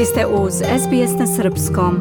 [0.00, 1.94] Vi ste uz SBS na Srpskom.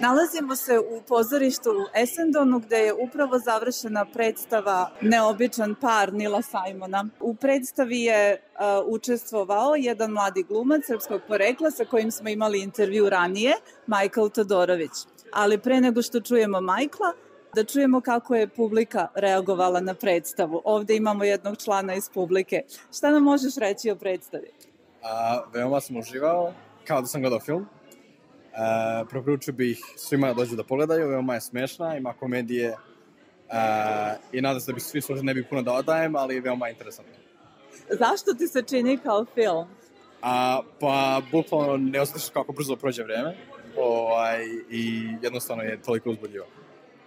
[0.00, 7.04] Nalazimo se u pozorištu u Essendonu gde je upravo završena predstava Neobičan par Nila Simona.
[7.20, 13.10] U predstavi je uh, učestvovao jedan mladi glumac srpskog porekla sa kojim smo imali intervju
[13.10, 13.54] ranije,
[13.86, 14.92] Michael Todorović.
[15.32, 17.12] Ali pre nego što čujemo Majkla,
[17.54, 20.62] da čujemo kako je publika reagovala na predstavu.
[20.64, 22.62] Ovde imamo jednog člana iz publike.
[22.96, 24.48] Šta nam možeš reći o predstavi?
[25.06, 26.52] A, veoma sam uživao,
[26.86, 27.66] kao da sam gledao film.
[28.52, 32.76] E, preporučio bih svima da dođu da pogledaju, veoma je smešna, ima komedije e,
[34.32, 36.72] i nadam se da bi svi složili, ne bih puno da odajem, ali veoma je
[36.72, 37.12] interesantno.
[37.90, 39.66] Zašto ti se čini kao film?
[40.22, 43.36] A, pa, bukvalno ne osjetiš kako brzo prođe vreme
[43.76, 46.46] ovaj, i jednostavno je toliko uzbudljivo.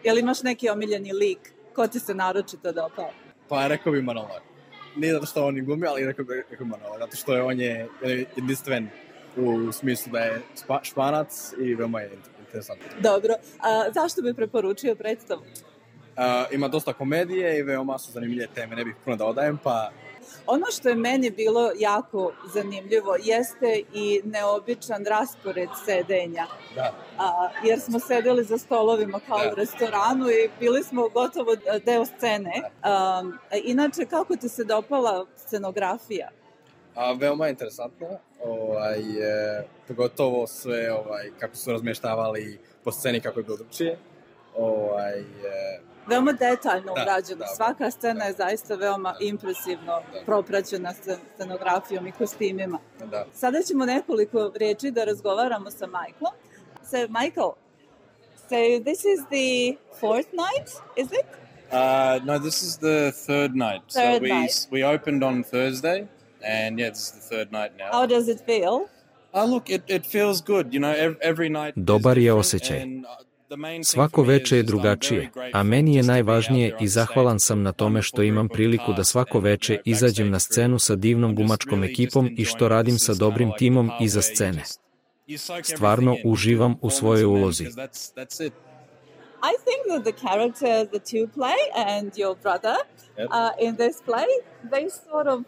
[0.04, 1.54] Jel imaš neki omiljeni lik?
[1.73, 3.09] Ko ti se naročito dopao?
[3.49, 4.48] Pa rekao bi Manolo.
[4.95, 7.88] Nije zato što on i glumi, ali rekao bi Manolo, zato što je on je
[8.35, 8.90] jedinstven
[9.37, 12.85] u smislu da je spa, španac i veoma je interesantno.
[13.01, 13.34] Dobro.
[13.60, 15.41] A, zašto bi preporučio predstavu?
[15.41, 19.91] Uh, ima dosta komedije i veoma su zanimljive teme, ne bih puno da odajem, pa
[20.48, 26.46] Ono što je meni bilo jako zanimljivo jeste i neobičan raspored sedenja.
[26.76, 26.94] da.
[27.18, 29.52] A, jer smo sedeli za stolovima kao Da.
[29.52, 32.62] u restoranu i bili smo gotovo deo scene.
[32.84, 33.24] A,
[33.63, 36.30] inače, kako ti se dopala scenografija?
[36.96, 38.07] A, veoma je interesantno,
[38.44, 43.98] ovaj, e, pogotovo sve ovaj, kako su razmeštavali po sceni kako je bilo drugčije.
[44.60, 45.24] Ovaj, e,
[46.07, 47.40] Veoma detaljno Da, urađeno.
[47.40, 48.26] da, Svaka scena da.
[48.26, 50.20] je zaista veoma impresivno Da.
[50.26, 52.79] propraćena scen- scenografijom i kostimima.
[53.01, 53.26] da.
[53.34, 56.34] Sada ćemo nekoliko reči da razgovaramo sa Michaelom.
[56.84, 57.51] So, Michael,
[58.40, 59.49] so this is the
[59.99, 61.26] fourth night, is it?
[61.71, 63.82] Uh, no, this is the third night.
[63.88, 64.68] Third so we night.
[64.72, 66.07] we opened on Thursday,
[66.44, 67.91] and yeah, this is the third night now.
[67.91, 68.79] How does it feel?
[69.34, 70.73] Oh, look, it, it feels good.
[70.73, 71.73] You know, every, every night.
[71.75, 72.85] Dobar je osjećaj.
[73.49, 78.23] The Svako veče je drugačije, a meni je najvažnije i zahvalan sam na tome što
[78.23, 82.99] imam priliku da svako veče izađem na scenu sa divnom gumačkom ekipom i što radim
[82.99, 84.63] sa dobrim timom the iza scene.
[85.63, 87.63] Stvarno uživam u svojoj ulozi.
[89.53, 92.75] I think that the character that you play and your brother
[93.17, 94.27] uh, in this play,
[94.71, 95.45] they sort of uh,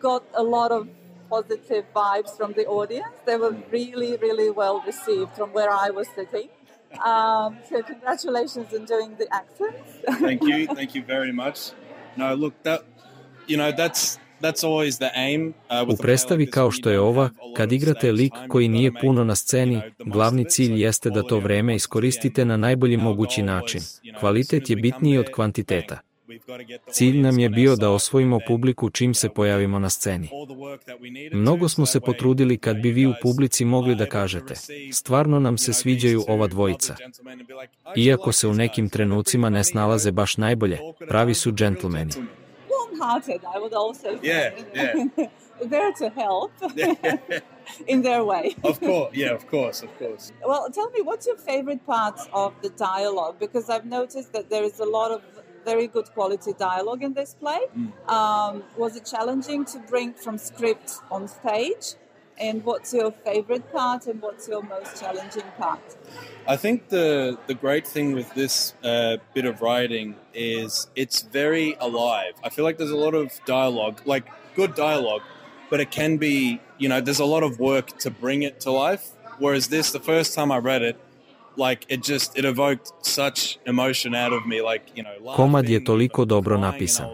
[0.00, 0.86] got a lot of
[1.28, 3.14] positive vibes from the audience.
[3.26, 6.48] They were really, really well received from where I was sitting.
[6.90, 10.20] Um, so congratulations on doing the accents.
[10.20, 11.58] Thank you, thank you very much.
[12.16, 12.80] No, look, that
[13.46, 15.54] you know that's that's always the aim.
[15.70, 19.34] Uh, with U predstavi kao što je ova, kad igrate lik koji nije puno na
[19.34, 23.80] sceni, glavni cilj jeste da to vreme iskoristite na najbolji mogući način.
[24.20, 25.98] Kvalitet je bitniji od kvantiteta.
[26.92, 30.28] Cilj nam je bio da osvojimo publiku čim se pojavimo na sceni.
[31.32, 34.54] Mnogo smo se potrudili kad bi vi u publici mogli da kažete,
[34.92, 36.96] stvarno nam se sviđaju ova dvojica.
[37.96, 41.80] Iako se u nekim trenucima ne snalaze baš najbolje, pravi su džentlmeni.
[41.80, 42.10] gentlemen.
[42.68, 44.18] Warm-hearted, I would also say.
[44.22, 45.28] Yeah, yeah.
[45.70, 46.52] There to help
[47.92, 48.56] in their way.
[48.64, 50.32] Of course, yeah, of course, of course.
[50.50, 53.36] Well, tell me, what's your favorite part of the dialogue?
[53.38, 55.20] Because I've noticed that there is a lot of
[55.64, 57.60] very good quality dialogue in this play.
[58.08, 61.94] Um, was it challenging to bring from script on stage?
[62.38, 65.80] And what's your favorite part and what's your most challenging part?
[66.48, 71.76] I think the the great thing with this uh, bit of writing is it's very
[71.80, 72.32] alive.
[72.42, 75.22] I feel like there's a lot of dialogue, like good dialogue,
[75.68, 78.70] but it can be, you know, there's a lot of work to bring it to
[78.70, 79.10] life.
[79.38, 80.96] Whereas this, the first time I read it,
[81.56, 85.36] like it just it evoked such emotion out of me, like you know.
[85.36, 87.06] Komad je toliko like, dobro napisan.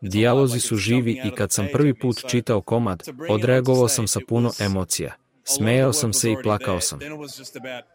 [0.00, 5.14] Dijalozi su živi i kad sam prvi put čitao komad, odreagovao sam sa puno emocija.
[5.44, 6.98] Smejao sam se i plakao sam.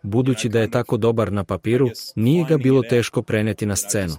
[0.04, 4.14] Budući da je tako dobar na papiru, nije ga bilo teško preneti na scenu.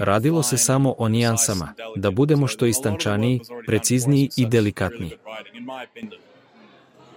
[0.00, 5.12] Radilo se samo o nijansama, da budemo što istančaniji, precizniji i delikatniji.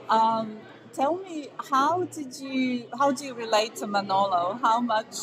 [0.09, 4.59] Um, tell me, how did you how do you relate to Manolo?
[4.61, 5.15] How much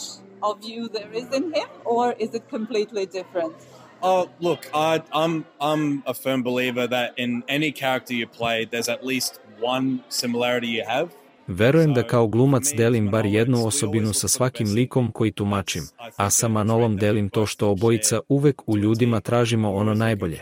[0.43, 3.55] of you there is in him, or is it completely different?
[4.03, 8.89] Oh, look, I, I'm I'm a firm believer that in any character you play, there's
[8.89, 11.09] at least one similarity you have.
[11.49, 15.83] Verujem da kao glumac delim bar jednu osobinu sa svakim likom koji tumačim,
[16.17, 20.41] a sa Manolom delim to što obojica uvek u ljudima tražimo ono najbolje.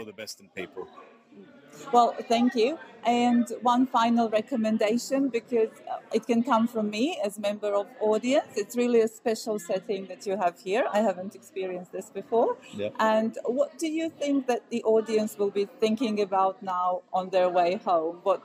[1.92, 2.78] Well, thank you.
[3.04, 8.48] And one final recommendation, because uh, it can come from me as member of audience.
[8.56, 10.84] It's really a special setting that you have here.
[10.92, 12.56] I haven't experienced this before.
[12.74, 12.88] Yeah.
[12.98, 17.48] And what do you think that the audience will be thinking about now on their
[17.48, 18.16] way home?
[18.24, 18.40] What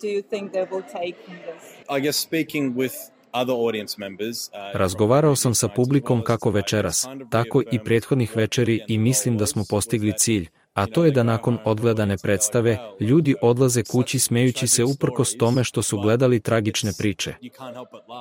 [0.00, 1.62] do you think they will take from this?
[1.88, 2.94] I guess speaking with
[3.32, 8.98] other audience members, uh, Razgovarao sam sa publikom kako večeras, tako i prethodnih večeri i
[8.98, 14.18] mislim da smo postigli cilj, a to je da nakon odgledane predstave ljudi odlaze kući
[14.18, 17.34] smejući se uprkos tome što su gledali tragične priče.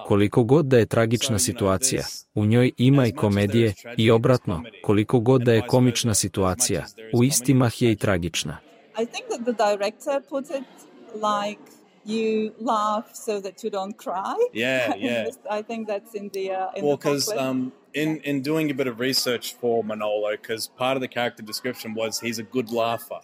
[0.08, 2.04] Koliko god da je tragična situacija,
[2.34, 7.54] u njoj ima i komedije i obratno, koliko god da je komična situacija, u isti
[7.54, 8.58] mah je i tragična.
[9.02, 10.68] I think that the director put it
[11.16, 11.62] like
[12.06, 14.36] you laugh so that you don't cry.
[14.54, 15.30] Yeah, yeah.
[15.60, 18.88] I think that's in the uh, in well, the um, in in doing a bit
[18.88, 23.20] of research for Manolo, because part of the character description was he's a good laugher.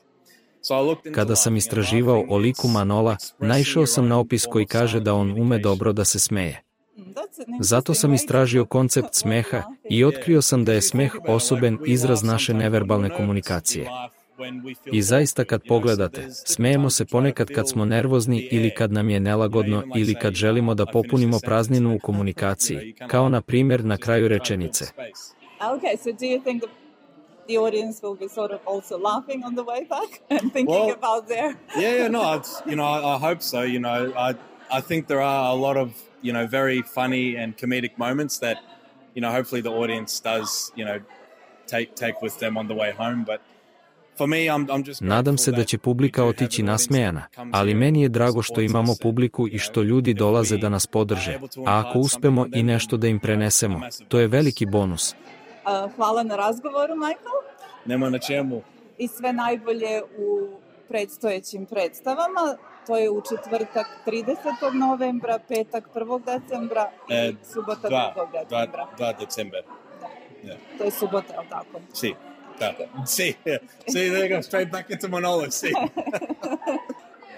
[0.61, 4.65] So I looked into Kada sam istraživao o liku Manola, naišao sam na opis koji
[4.65, 6.61] kaže da on ume dobro da se smeje.
[7.59, 13.09] Zato sam istražio koncept smeha i otkrio sam da je smeh osoben izraz naše neverbalne
[13.09, 13.89] komunikacije.
[14.37, 16.89] We laugh when we feel I zaista awkward, kad you know, so pogledate, there's smejemo
[16.89, 20.33] se to try to ponekad kad smo nervozni ili kad nam je nelagodno ili kad
[20.33, 24.55] želimo da popunimo prazninu u komunikaciji, kao na primjer na kraju try to fill the
[24.55, 24.85] rečenice.
[25.59, 26.69] Okay, so do you think the,
[27.47, 30.91] the audience will be sort of also laughing on the way back and thinking Well,
[30.91, 33.61] about their yeah, yeah, no, it's, you know, I, I hope so.
[33.61, 34.35] You know, I
[34.69, 35.89] I think there are a lot of
[36.21, 38.57] you know very funny and comedic moments that
[39.13, 40.99] you know hopefully the audience does you know
[41.67, 43.23] take take with them on the way home.
[43.23, 43.41] But
[44.99, 49.59] Nadam se da će publika otići nasmejana, ali meni je drago što imamo publiku i
[49.59, 54.19] što ljudi dolaze da nas podrže, a ako uspemo i nešto da im prenesemo, to
[54.19, 55.15] je veliki bonus.
[55.95, 57.39] Hvala na razgovoru, Michael.
[57.85, 58.61] Nema na čemu.
[58.97, 60.49] I sve najbolje u
[60.87, 62.57] predstojećim predstavama.
[62.87, 64.35] To je u četvrtak 30.
[64.73, 66.19] novembra, petak 1.
[66.25, 68.47] decembra i E, subota Dva, 2.
[68.49, 68.87] dva, decembra.
[68.97, 69.61] dva december.
[70.77, 71.79] To je subota, je li tako?
[71.93, 72.13] Si,
[72.59, 72.73] da.
[73.05, 73.35] Si,
[73.87, 75.51] see, there you go, straight back into Manolo.
[75.51, 75.71] Si.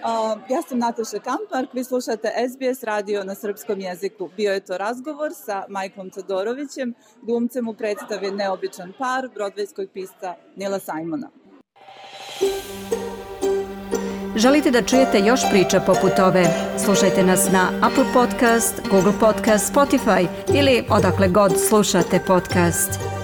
[0.02, 4.30] Uh, ja sam Nataša Kampark, vi slušate SBS radio na srpskom jeziku.
[4.36, 10.78] Bio je to razgovor sa Majkom Todorovićem, glumcem u predstavi Neobičan par brodvejskog pisca Nila
[10.78, 11.28] Simona.
[14.36, 16.44] Želite da čujete još priča poput ove?
[16.84, 23.17] Slušajte nas na Apple Podcast, Google Podcast, Spotify ili odakle god slušate podcast.